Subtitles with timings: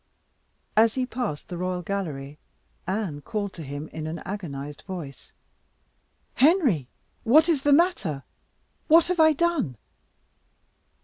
[0.75, 2.39] As he passed the royal gallery,
[2.87, 6.87] Anne called to him in an agonised voice "Oh, Henry!
[7.23, 8.23] what is the matter?
[8.87, 9.77] what have I done?"